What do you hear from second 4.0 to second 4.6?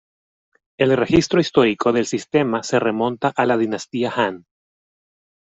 Han.